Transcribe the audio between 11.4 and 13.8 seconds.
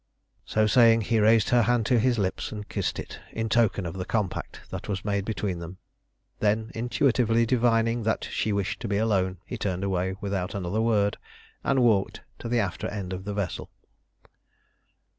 and walked to the after end of the vessel.